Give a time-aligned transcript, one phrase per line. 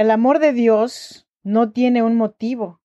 [0.00, 2.80] El amor de Dios no tiene un motivo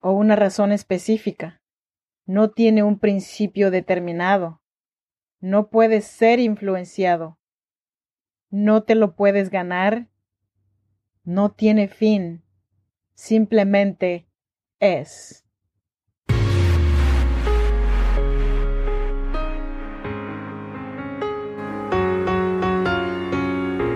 [0.00, 1.62] o una razón específica.
[2.26, 4.60] No tiene un principio determinado.
[5.40, 7.38] No puedes ser influenciado.
[8.50, 10.08] No te lo puedes ganar.
[11.24, 12.44] No tiene fin.
[13.14, 14.28] Simplemente
[14.78, 15.45] es.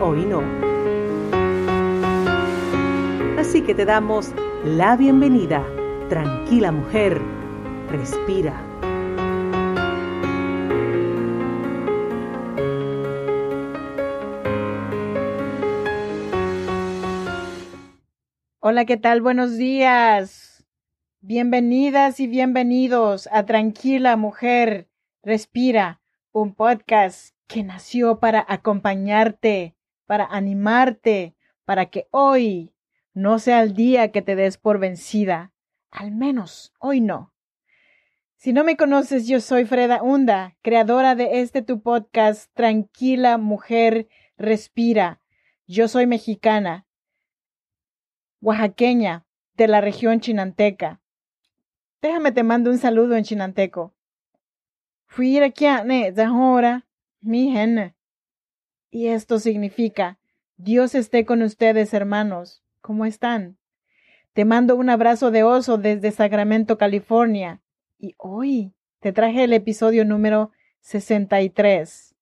[0.00, 0.42] hoy no.
[3.38, 4.32] Así que te damos
[4.64, 5.64] la bienvenida.
[6.08, 7.20] Tranquila mujer,
[7.90, 8.60] respira.
[18.60, 19.20] Hola, ¿qué tal?
[19.20, 20.64] Buenos días.
[21.20, 24.88] Bienvenidas y bienvenidos a Tranquila Mujer,
[25.22, 29.74] Respira, un podcast que nació para acompañarte,
[30.06, 32.72] para animarte, para que hoy
[33.12, 35.52] no sea el día que te des por vencida.
[35.90, 37.32] Al menos hoy no.
[38.36, 44.08] Si no me conoces, yo soy Freda Hunda, creadora de este tu podcast Tranquila Mujer
[44.36, 45.20] Respira.
[45.66, 46.86] Yo soy mexicana,
[48.42, 49.24] oaxaqueña,
[49.56, 51.00] de la región chinanteca.
[52.02, 53.94] Déjame te mando un saludo en chinanteco.
[55.06, 55.84] Fui aquí a
[56.26, 56.86] ahora
[57.24, 57.94] mi gen.
[58.90, 60.18] Y esto significa,
[60.56, 62.62] Dios esté con ustedes, hermanos.
[62.80, 63.58] ¿Cómo están?
[64.34, 67.62] Te mando un abrazo de oso desde Sacramento, California.
[67.98, 72.14] Y hoy te traje el episodio número 63.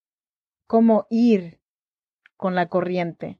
[0.66, 1.60] Cómo ir
[2.36, 3.38] con la corriente.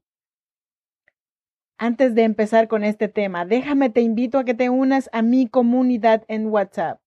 [1.77, 5.47] Antes de empezar con este tema, déjame te invito a que te unas a mi
[5.47, 7.01] comunidad en WhatsApp.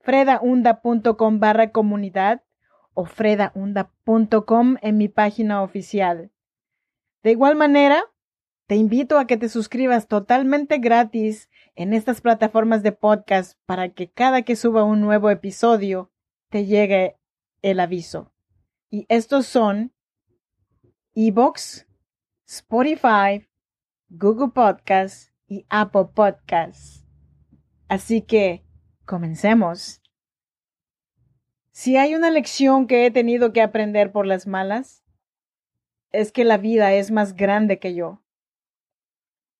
[0.00, 2.42] fredaunda.com barra comunidad
[2.98, 6.32] o fredaunda.com en mi página oficial.
[7.22, 8.02] De igual manera,
[8.66, 14.10] te invito a que te suscribas totalmente gratis en estas plataformas de podcast para que
[14.10, 16.10] cada que suba un nuevo episodio
[16.48, 17.16] te llegue
[17.62, 18.32] el aviso.
[18.90, 19.92] Y estos son
[21.14, 21.86] Evox,
[22.48, 23.48] Spotify,
[24.08, 27.06] Google Podcasts y Apple Podcasts.
[27.86, 28.64] Así que,
[29.04, 30.02] comencemos.
[31.80, 35.04] Si hay una lección que he tenido que aprender por las malas,
[36.10, 38.20] es que la vida es más grande que yo.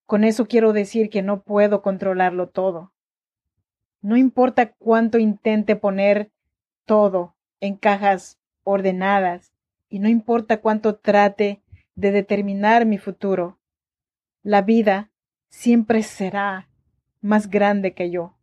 [0.05, 2.93] Con eso quiero decir que no puedo controlarlo todo.
[4.01, 6.33] No importa cuánto intente poner
[6.87, 9.53] todo en cajas ordenadas
[9.89, 11.63] y no importa cuánto trate
[11.95, 13.61] de determinar mi futuro,
[14.43, 15.13] la vida
[15.51, 16.69] siempre será
[17.21, 18.37] más grande que yo.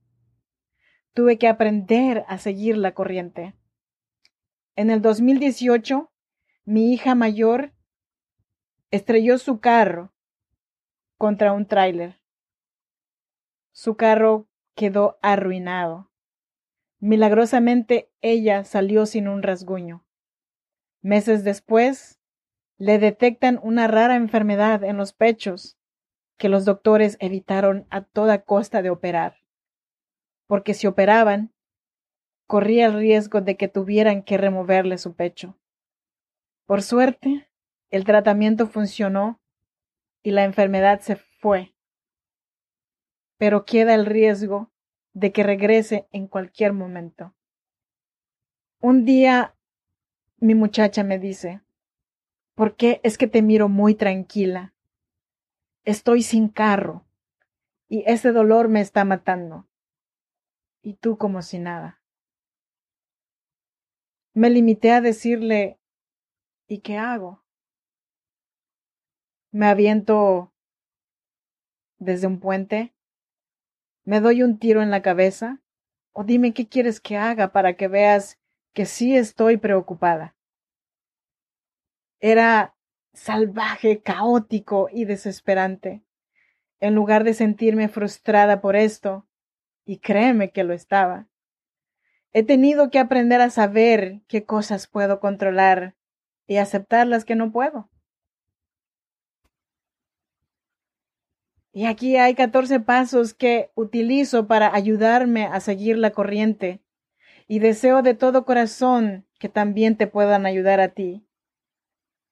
[1.11, 3.53] Tuve que aprender a seguir la corriente.
[4.77, 6.11] En el 2018,
[6.65, 7.71] mi hija mayor
[8.91, 10.13] estrelló su carro
[11.17, 12.19] contra un tráiler.
[13.71, 16.11] Su carro quedó arruinado.
[16.99, 20.05] Milagrosamente ella salió sin un rasguño.
[21.01, 22.19] Meses después,
[22.77, 25.77] le detectan una rara enfermedad en los pechos
[26.35, 29.37] que los doctores evitaron a toda costa de operar,
[30.47, 31.54] porque si operaban,
[32.47, 35.57] corría el riesgo de que tuvieran que removerle su pecho.
[36.65, 37.49] Por suerte,
[37.89, 39.39] el tratamiento funcionó
[40.23, 41.75] y la enfermedad se fue.
[43.37, 44.71] Pero queda el riesgo
[45.13, 47.33] de que regrese en cualquier momento.
[48.79, 49.55] Un día
[50.37, 51.61] mi muchacha me dice,
[52.55, 54.73] ¿por qué es que te miro muy tranquila?
[55.83, 57.05] Estoy sin carro
[57.87, 59.67] y ese dolor me está matando.
[60.81, 62.01] Y tú como si nada.
[64.35, 65.79] Me limité a decirle,
[66.67, 67.41] ¿y qué hago?
[69.53, 70.51] Me aviento
[71.99, 72.93] desde un puente,
[74.03, 75.61] me doy un tiro en la cabeza,
[76.11, 78.37] o dime qué quieres que haga para que veas
[78.73, 80.35] que sí estoy preocupada.
[82.19, 82.75] Era
[83.13, 86.03] salvaje, caótico y desesperante.
[86.81, 89.25] En lugar de sentirme frustrada por esto,
[89.85, 91.29] y créeme que lo estaba,
[92.37, 95.95] He tenido que aprender a saber qué cosas puedo controlar
[96.47, 97.89] y aceptar las que no puedo.
[101.71, 106.81] Y aquí hay 14 pasos que utilizo para ayudarme a seguir la corriente.
[107.47, 111.25] Y deseo de todo corazón que también te puedan ayudar a ti.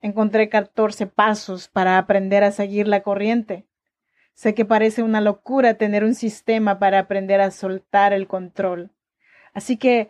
[0.01, 3.67] Encontré 14 pasos para aprender a seguir la corriente.
[4.33, 8.91] Sé que parece una locura tener un sistema para aprender a soltar el control.
[9.53, 10.09] Así que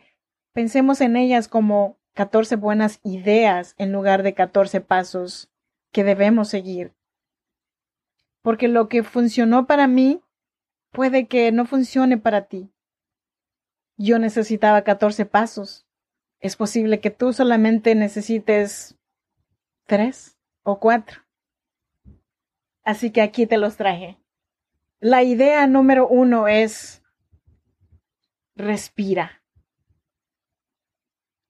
[0.54, 5.50] pensemos en ellas como 14 buenas ideas en lugar de 14 pasos
[5.92, 6.94] que debemos seguir.
[8.42, 10.22] Porque lo que funcionó para mí
[10.92, 12.72] puede que no funcione para ti.
[13.98, 15.86] Yo necesitaba 14 pasos.
[16.40, 18.98] Es posible que tú solamente necesites
[19.86, 21.22] tres o cuatro.
[22.84, 24.18] Así que aquí te los traje.
[25.00, 27.03] La idea número uno es
[28.56, 29.44] respira.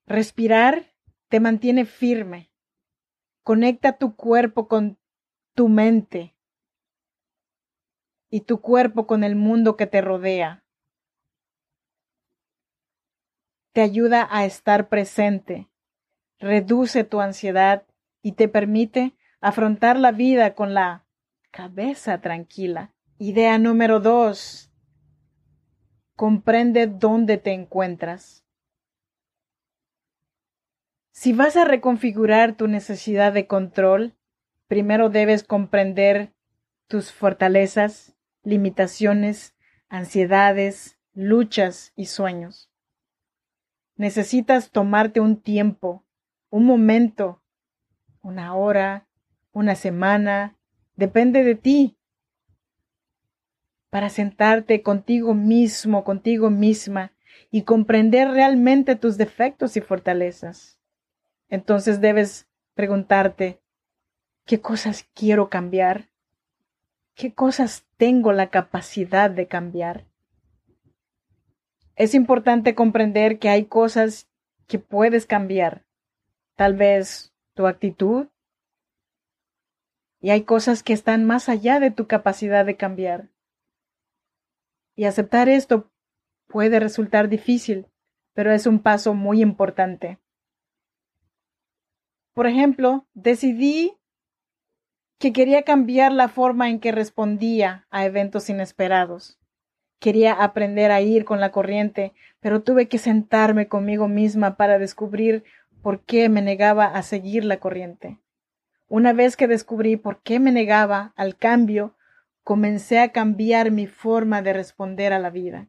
[0.06, 0.92] Respirar
[1.28, 2.52] te mantiene firme.
[3.42, 4.98] Conecta tu cuerpo con
[5.54, 6.34] tu mente
[8.30, 10.64] y tu cuerpo con el mundo que te rodea.
[13.72, 15.68] Te ayuda a estar presente,
[16.38, 17.86] reduce tu ansiedad
[18.22, 21.06] y te permite afrontar la vida con la
[21.50, 22.94] cabeza tranquila.
[23.18, 24.73] Idea número dos.
[26.16, 28.44] Comprende dónde te encuentras.
[31.12, 34.14] Si vas a reconfigurar tu necesidad de control,
[34.66, 36.32] primero debes comprender
[36.88, 39.54] tus fortalezas, limitaciones,
[39.88, 42.70] ansiedades, luchas y sueños.
[43.96, 46.04] Necesitas tomarte un tiempo,
[46.50, 47.42] un momento,
[48.22, 49.06] una hora,
[49.52, 50.56] una semana,
[50.96, 51.96] Depende de ti
[53.94, 57.12] para sentarte contigo mismo, contigo misma
[57.52, 60.80] y comprender realmente tus defectos y fortalezas.
[61.48, 63.60] Entonces debes preguntarte,
[64.46, 66.08] ¿qué cosas quiero cambiar?
[67.14, 70.06] ¿Qué cosas tengo la capacidad de cambiar?
[71.94, 74.28] Es importante comprender que hay cosas
[74.66, 75.84] que puedes cambiar.
[76.56, 78.26] Tal vez tu actitud,
[80.20, 83.28] y hay cosas que están más allá de tu capacidad de cambiar.
[84.96, 85.90] Y aceptar esto
[86.46, 87.86] puede resultar difícil,
[88.32, 90.18] pero es un paso muy importante.
[92.32, 93.96] Por ejemplo, decidí
[95.18, 99.38] que quería cambiar la forma en que respondía a eventos inesperados.
[100.00, 105.44] Quería aprender a ir con la corriente, pero tuve que sentarme conmigo misma para descubrir
[105.80, 108.18] por qué me negaba a seguir la corriente.
[108.88, 111.96] Una vez que descubrí por qué me negaba al cambio,
[112.44, 115.68] comencé a cambiar mi forma de responder a la vida.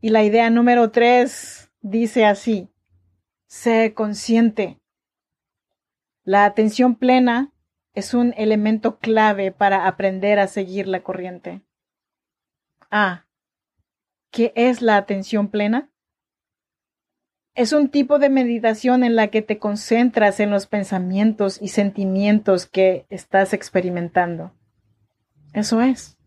[0.00, 2.70] Y la idea número tres dice así,
[3.46, 4.80] sé consciente.
[6.22, 7.52] La atención plena
[7.94, 11.62] es un elemento clave para aprender a seguir la corriente.
[12.90, 13.26] Ah,
[14.30, 15.90] ¿qué es la atención plena?
[17.54, 22.66] Es un tipo de meditación en la que te concentras en los pensamientos y sentimientos
[22.66, 24.52] que estás experimentando.
[25.56, 26.18] Eso es.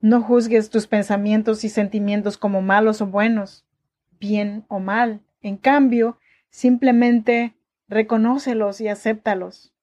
[0.00, 3.66] No juzgues tus pensamientos y sentimientos como malos o buenos,
[4.20, 5.22] bien o mal.
[5.42, 6.20] En cambio,
[6.50, 7.56] simplemente
[7.88, 9.74] reconócelos y acéptalos.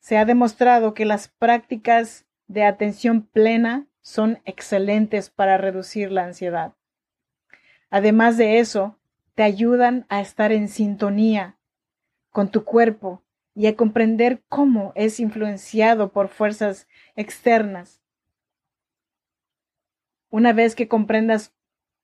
[0.00, 6.74] Se ha demostrado que las prácticas de atención plena son excelentes para reducir la ansiedad.
[7.88, 8.98] Además de eso,
[9.36, 11.56] te ayudan a estar en sintonía
[12.30, 13.22] con tu cuerpo
[13.54, 18.00] y a comprender cómo es influenciado por fuerzas externas.
[20.30, 21.52] Una vez que comprendas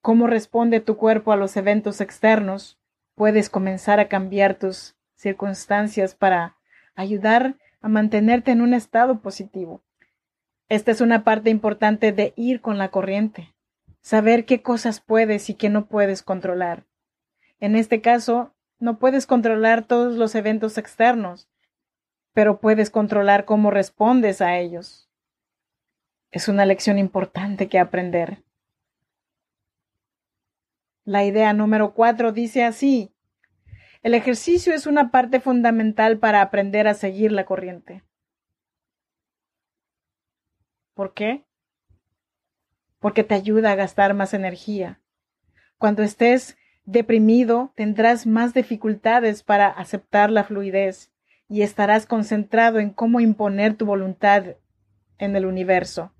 [0.00, 2.80] cómo responde tu cuerpo a los eventos externos,
[3.14, 6.56] puedes comenzar a cambiar tus circunstancias para
[6.96, 9.84] ayudar a mantenerte en un estado positivo.
[10.68, 13.54] Esta es una parte importante de ir con la corriente,
[14.00, 16.86] saber qué cosas puedes y qué no puedes controlar.
[17.60, 21.48] En este caso, no puedes controlar todos los eventos externos,
[22.32, 25.03] pero puedes controlar cómo respondes a ellos.
[26.34, 28.42] Es una lección importante que aprender.
[31.04, 33.14] La idea número cuatro dice así.
[34.02, 38.02] El ejercicio es una parte fundamental para aprender a seguir la corriente.
[40.94, 41.44] ¿Por qué?
[42.98, 45.00] Porque te ayuda a gastar más energía.
[45.78, 51.12] Cuando estés deprimido, tendrás más dificultades para aceptar la fluidez
[51.48, 54.56] y estarás concentrado en cómo imponer tu voluntad
[55.18, 56.10] en el universo.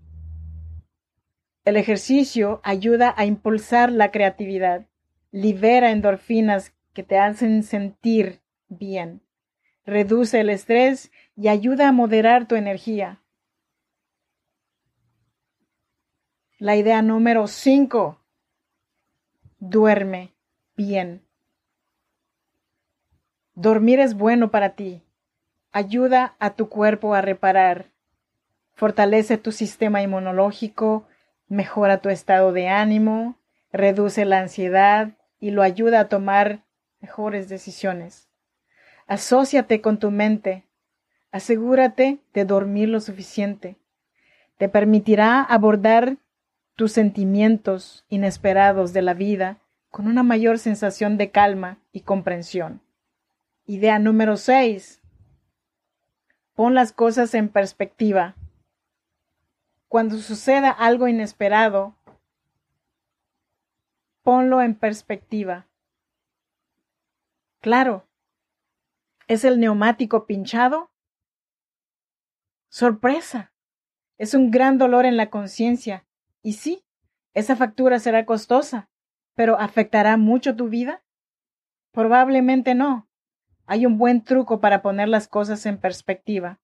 [1.65, 4.87] El ejercicio ayuda a impulsar la creatividad,
[5.31, 9.23] libera endorfinas que te hacen sentir bien,
[9.87, 13.23] reduce el estrés y ayuda a moderar tu energía.
[16.59, 18.21] La idea número 5.
[19.59, 20.35] Duerme
[20.77, 21.23] bien.
[23.55, 25.03] Dormir es bueno para ti.
[25.73, 27.91] Ayuda a tu cuerpo a reparar.
[28.75, 31.07] Fortalece tu sistema inmunológico,
[31.49, 33.39] mejora tu estado de ánimo,
[33.73, 36.65] reduce la ansiedad y lo ayuda a tomar
[37.01, 38.29] mejores decisiones.
[39.07, 40.65] Asociate con tu mente.
[41.31, 43.77] Asegúrate de dormir lo suficiente.
[44.57, 46.17] Te permitirá abordar
[46.77, 49.59] tus sentimientos inesperados de la vida
[49.91, 52.81] con una mayor sensación de calma y comprensión.
[53.67, 55.01] Idea número 6.
[56.55, 58.37] Pon las cosas en perspectiva.
[59.95, 61.95] Cuando suceda algo inesperado,
[64.25, 65.69] ponlo en perspectiva.
[67.61, 68.05] Claro,
[69.29, 70.91] ¿es el neumático pinchado?
[72.69, 73.53] Sorpresa.
[74.19, 76.05] Es un gran dolor en la conciencia.
[76.43, 76.85] Y sí,
[77.33, 78.91] esa factura será costosa,
[79.37, 81.05] pero ¿afectará mucho tu vida?
[81.93, 83.09] Probablemente no.
[83.65, 86.59] Hay un buen truco para poner las cosas en perspectiva.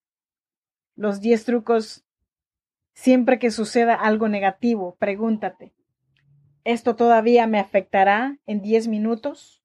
[0.96, 2.04] Los diez trucos
[2.92, 5.72] Siempre que suceda algo negativo, pregúntate,
[6.64, 9.62] ¿esto todavía me afectará en 10 minutos?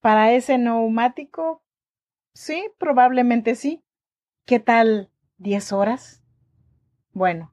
[0.00, 1.62] Para ese neumático,
[2.32, 3.82] sí, probablemente sí.
[4.46, 6.22] ¿Qué tal 10 horas?
[7.12, 7.52] Bueno,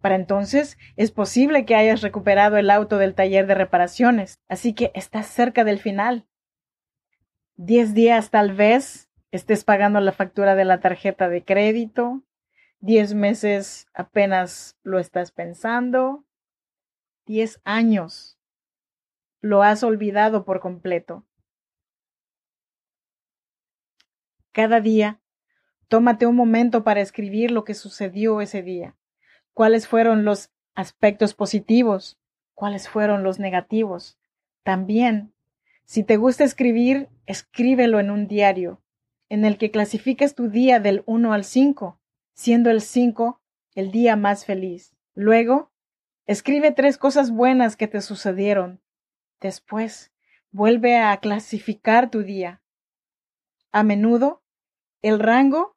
[0.00, 4.92] para entonces es posible que hayas recuperado el auto del taller de reparaciones, así que
[4.94, 6.26] estás cerca del final.
[7.56, 12.22] 10 días tal vez estés pagando la factura de la tarjeta de crédito,
[12.80, 16.24] Diez meses apenas lo estás pensando.
[17.26, 18.38] Diez años.
[19.40, 21.26] Lo has olvidado por completo.
[24.52, 25.20] Cada día,
[25.88, 28.94] tómate un momento para escribir lo que sucedió ese día.
[29.54, 32.16] ¿Cuáles fueron los aspectos positivos?
[32.54, 34.18] ¿Cuáles fueron los negativos?
[34.62, 35.32] También,
[35.84, 38.80] si te gusta escribir, escríbelo en un diario,
[39.28, 41.98] en el que clasifiques tu día del 1 al 5
[42.38, 43.40] siendo el 5
[43.74, 44.96] el día más feliz.
[45.16, 45.72] Luego,
[46.24, 48.80] escribe tres cosas buenas que te sucedieron.
[49.40, 50.12] Después,
[50.52, 52.62] vuelve a clasificar tu día.
[53.72, 54.44] A menudo,
[55.02, 55.76] el rango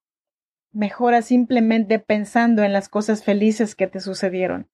[0.71, 4.69] mejora simplemente pensando en las cosas felices que te sucedieron.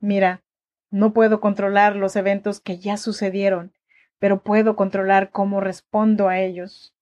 [0.00, 0.42] Mira,
[0.90, 3.74] no puedo controlar los eventos que ya sucedieron,
[4.18, 6.96] pero puedo controlar cómo respondo a ellos.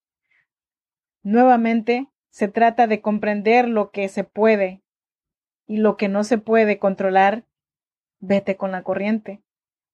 [1.23, 4.83] Nuevamente, se trata de comprender lo que se puede
[5.67, 7.45] y lo que no se puede controlar.
[8.19, 9.41] Vete con la corriente,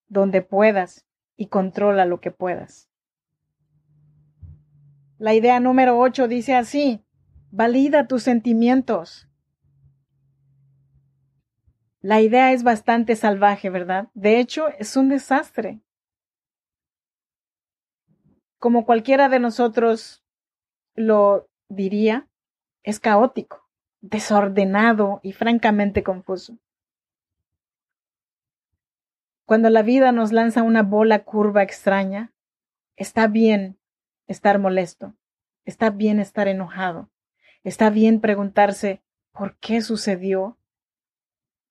[0.08, 1.06] donde puedas
[1.38, 2.90] y controla lo que puedas.
[5.20, 7.06] La idea número 8 dice así,
[7.52, 9.30] valida tus sentimientos.
[12.00, 14.08] La idea es bastante salvaje, ¿verdad?
[14.16, 15.80] De hecho, es un desastre.
[18.58, 20.26] Como cualquiera de nosotros
[20.96, 22.28] lo diría,
[22.84, 23.68] es caótico,
[24.02, 26.58] desordenado y francamente confuso.
[29.46, 32.34] Cuando la vida nos lanza una bola curva extraña,
[32.96, 33.78] está bien
[34.28, 35.14] estar molesto,
[35.66, 37.10] está bien estar enojado,
[37.64, 40.58] está bien preguntarse ¿por qué sucedió?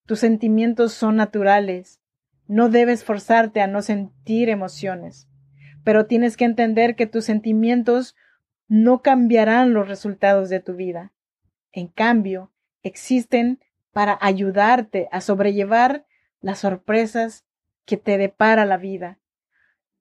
[0.07, 2.01] Tus sentimientos son naturales,
[2.47, 5.29] no debes forzarte a no sentir emociones,
[5.85, 8.17] pero tienes que entender que tus sentimientos
[8.71, 11.13] no cambiarán los resultados de tu vida.
[11.73, 12.53] En cambio,
[12.85, 13.59] existen
[13.91, 16.07] para ayudarte a sobrellevar
[16.41, 17.45] las sorpresas
[17.85, 19.19] que te depara la vida.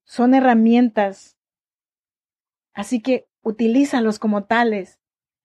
[0.04, 1.36] Son herramientas.
[2.72, 5.00] Así que utilízalos como tales.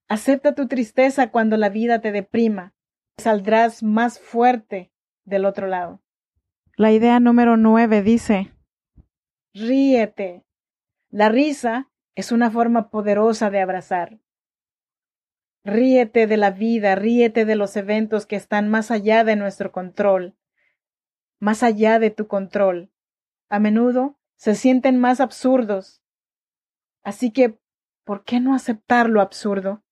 [0.07, 2.75] Acepta tu tristeza cuando la vida te deprima.
[3.17, 4.91] Saldrás más fuerte
[5.23, 5.99] del otro lado.
[6.77, 8.53] La idea número nueve dice,
[9.51, 10.45] ríete.
[11.09, 14.19] La risa es una forma poderosa de abrazar.
[15.63, 20.35] Ríete de la vida, ríete de los eventos que están más allá de nuestro control,
[21.39, 22.91] más allá de tu control.
[23.49, 26.01] A menudo se sienten más absurdos.
[27.03, 27.59] Así que,
[28.03, 29.83] ¿por qué no aceptar lo absurdo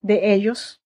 [0.00, 0.82] de ellos?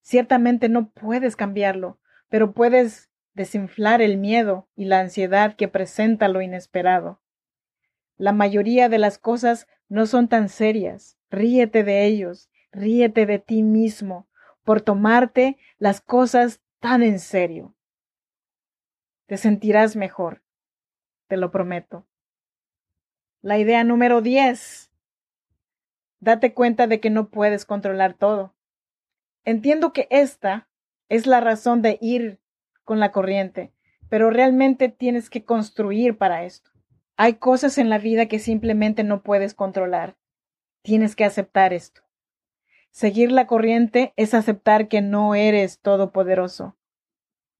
[0.00, 6.42] Ciertamente no puedes cambiarlo, pero puedes desinflar el miedo y la ansiedad que presenta lo
[6.42, 7.23] inesperado.
[8.16, 11.18] La mayoría de las cosas no son tan serias.
[11.30, 14.28] Ríete de ellos, ríete de ti mismo
[14.62, 17.74] por tomarte las cosas tan en serio.
[19.26, 20.42] Te sentirás mejor,
[21.28, 22.06] te lo prometo.
[23.40, 24.90] La idea número 10.
[26.20, 28.54] Date cuenta de que no puedes controlar todo.
[29.44, 30.68] Entiendo que esta
[31.08, 32.40] es la razón de ir
[32.84, 33.74] con la corriente,
[34.08, 36.73] pero realmente tienes que construir para esto.
[37.16, 40.16] Hay cosas en la vida que simplemente no puedes controlar.
[40.82, 42.02] Tienes que aceptar esto.
[42.90, 46.76] Seguir la corriente es aceptar que no eres todopoderoso.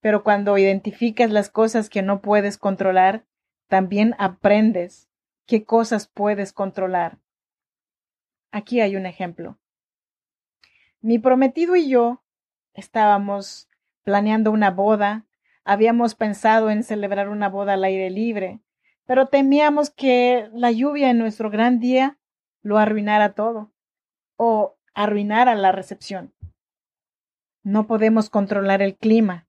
[0.00, 3.24] Pero cuando identificas las cosas que no puedes controlar,
[3.68, 5.08] también aprendes
[5.46, 7.18] qué cosas puedes controlar.
[8.50, 9.58] Aquí hay un ejemplo.
[11.00, 12.22] Mi prometido y yo
[12.72, 13.68] estábamos
[14.02, 15.26] planeando una boda,
[15.64, 18.60] habíamos pensado en celebrar una boda al aire libre,
[19.06, 22.18] pero temíamos que la lluvia en nuestro gran día
[22.62, 23.72] lo arruinara todo
[24.36, 26.34] o arruinara la recepción.
[27.62, 29.46] No podemos controlar el clima.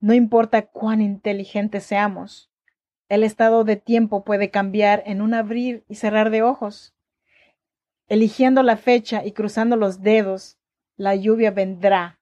[0.00, 2.50] No importa cuán inteligentes seamos,
[3.08, 6.94] el estado de tiempo puede cambiar en un abrir y cerrar de ojos.
[8.08, 10.58] Eligiendo la fecha y cruzando los dedos,
[10.96, 12.20] la lluvia vendrá.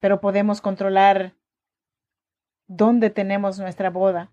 [0.00, 1.34] Pero podemos controlar
[2.66, 4.30] dónde tenemos nuestra boda.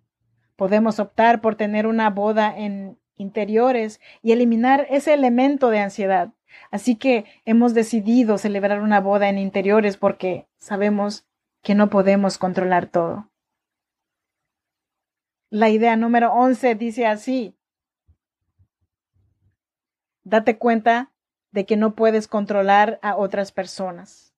[0.56, 6.34] Podemos optar por tener una boda en interiores y eliminar ese elemento de ansiedad.
[6.70, 11.26] Así que hemos decidido celebrar una boda en interiores porque sabemos
[11.62, 13.30] que no podemos controlar todo.
[15.50, 17.56] La idea número 11 dice así.
[20.24, 21.12] Date cuenta
[21.52, 24.31] de que no puedes controlar a otras personas.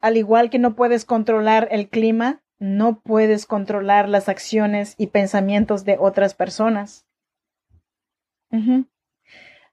[0.00, 5.84] Al igual que no puedes controlar el clima, no puedes controlar las acciones y pensamientos
[5.84, 7.06] de otras personas.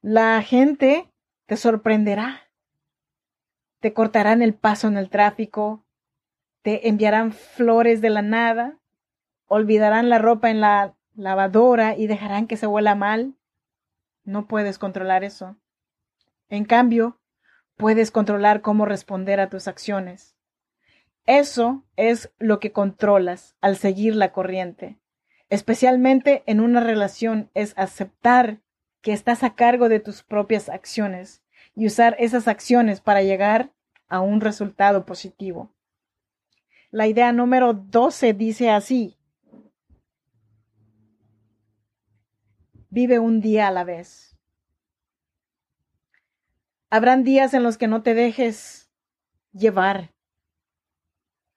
[0.01, 1.12] La gente
[1.46, 2.41] te sorprenderá.
[3.79, 5.84] Te cortarán el paso en el tráfico,
[6.63, 8.79] te enviarán flores de la nada,
[9.48, 13.36] olvidarán la ropa en la lavadora y dejarán que se huela mal.
[14.24, 15.55] No puedes controlar eso.
[16.49, 17.19] En cambio,
[17.77, 20.35] puedes controlar cómo responder a tus acciones.
[21.25, 24.99] Eso es lo que controlas al seguir la corriente.
[25.49, 28.59] Especialmente en una relación es aceptar
[29.01, 31.43] que estás a cargo de tus propias acciones
[31.75, 33.71] y usar esas acciones para llegar
[34.07, 35.71] a un resultado positivo.
[36.91, 39.17] La idea número 12 dice así,
[42.89, 44.35] Vive un día a la vez.
[46.95, 48.89] Habrán días en los que no te dejes
[49.51, 50.13] llevar.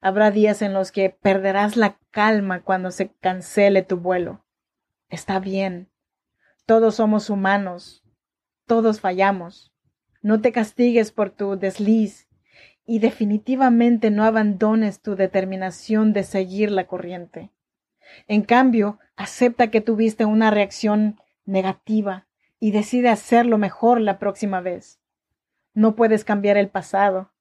[0.01, 4.43] Habrá días en los que perderás la calma cuando se cancele tu vuelo.
[5.07, 5.89] Está bien.
[6.65, 8.03] Todos somos humanos.
[8.65, 9.71] Todos fallamos.
[10.21, 12.27] No te castigues por tu desliz
[12.85, 17.49] y definitivamente no abandones tu determinación de seguir la corriente.
[18.27, 22.27] En cambio, acepta que tuviste una reacción negativa
[22.59, 24.98] y decide hacerlo mejor la próxima vez.
[25.79, 27.31] No puedes cambiar el pasado,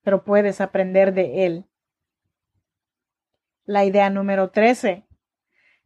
[0.00, 1.66] pero puedes aprender de él.
[3.66, 5.04] La idea número 13.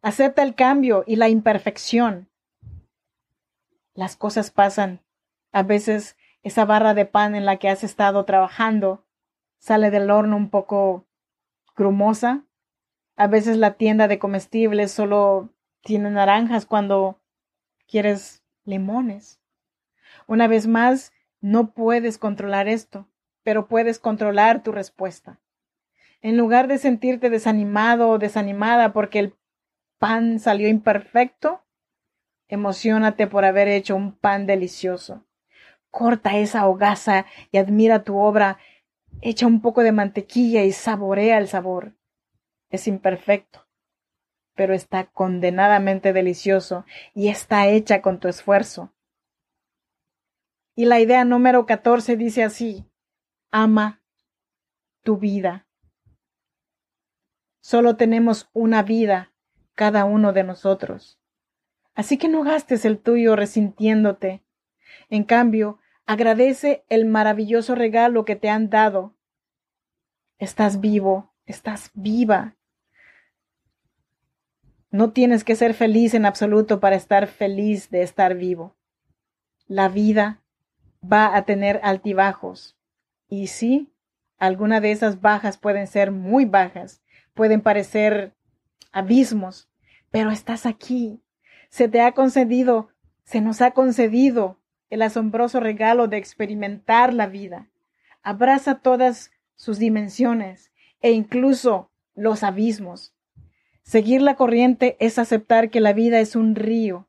[0.00, 2.30] Acepta el cambio y la imperfección.
[3.92, 5.00] Las cosas pasan.
[5.50, 9.04] A veces esa barra de pan en la que has estado trabajando
[9.58, 11.08] sale del horno un poco
[11.74, 12.44] grumosa.
[13.16, 17.20] A veces la tienda de comestibles solo tiene naranjas cuando
[17.88, 19.40] quieres limones.
[20.28, 23.08] Una vez más, no puedes controlar esto,
[23.42, 25.40] pero puedes controlar tu respuesta.
[26.22, 29.34] En lugar de sentirte desanimado o desanimada porque el
[29.98, 31.62] pan salió imperfecto,
[32.48, 35.24] emocionate por haber hecho un pan delicioso.
[35.90, 38.58] Corta esa hogaza y admira tu obra.
[39.22, 41.94] Echa un poco de mantequilla y saborea el sabor.
[42.68, 43.66] Es imperfecto,
[44.54, 48.92] pero está condenadamente delicioso y está hecha con tu esfuerzo.
[50.80, 52.86] Y la idea número 14 dice así,
[53.50, 54.02] ama
[55.02, 55.68] tu vida.
[57.60, 59.30] Solo tenemos una vida,
[59.74, 61.20] cada uno de nosotros.
[61.94, 64.42] Así que no gastes el tuyo resintiéndote.
[65.10, 69.14] En cambio, agradece el maravilloso regalo que te han dado.
[70.38, 72.56] Estás vivo, estás viva.
[74.90, 78.78] No tienes que ser feliz en absoluto para estar feliz de estar vivo.
[79.66, 80.40] La vida
[81.02, 82.76] va a tener altibajos.
[83.28, 83.92] Y sí,
[84.38, 87.02] algunas de esas bajas pueden ser muy bajas,
[87.34, 88.34] pueden parecer
[88.92, 89.68] abismos,
[90.10, 91.22] pero estás aquí.
[91.68, 92.88] Se te ha concedido,
[93.24, 94.58] se nos ha concedido
[94.88, 97.70] el asombroso regalo de experimentar la vida.
[98.22, 103.14] Abraza todas sus dimensiones e incluso los abismos.
[103.82, 107.08] Seguir la corriente es aceptar que la vida es un río.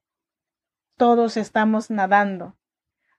[0.96, 2.56] Todos estamos nadando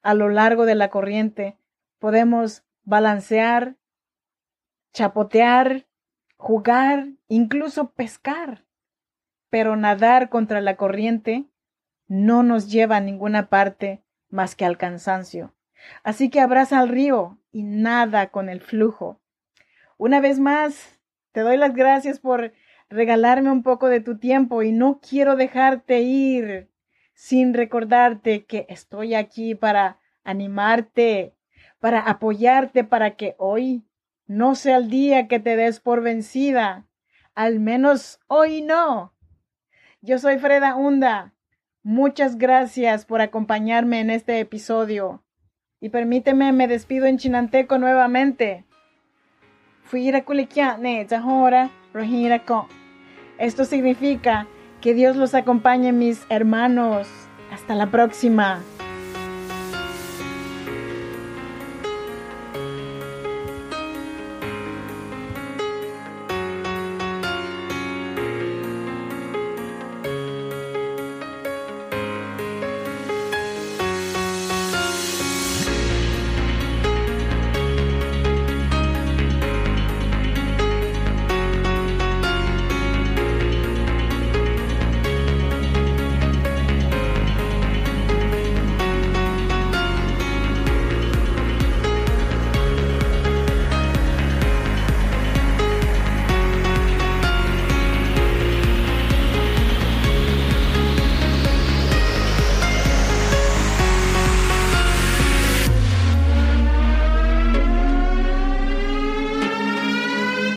[0.03, 1.57] a lo largo de la corriente.
[1.99, 3.77] Podemos balancear,
[4.93, 5.87] chapotear,
[6.37, 8.65] jugar, incluso pescar.
[9.51, 11.47] Pero nadar contra la corriente
[12.09, 15.55] no nos lleva a ninguna parte más que al cansancio.
[16.03, 19.21] Así que abraza al río y nada con el flujo.
[19.99, 21.01] Una vez más,
[21.33, 22.53] te doy las gracias por
[22.89, 26.72] regalarme un poco de tu tiempo y no quiero dejarte ir
[27.23, 31.37] sin recordarte que estoy aquí para animarte,
[31.79, 33.85] para apoyarte para que hoy
[34.27, 36.89] no sea el día que te des por vencida.
[37.37, 39.15] Al menos hoy no.
[40.01, 41.33] Yo soy Freda Hunda.
[41.85, 45.23] Muchas gracias por acompañarme en este episodio.
[45.79, 48.65] Y permíteme, me despido en chinanteco nuevamente.
[53.39, 54.49] Esto significa
[54.83, 57.09] que Dios los acompañe, mis hermanos.
[57.51, 58.61] Hasta la próxima.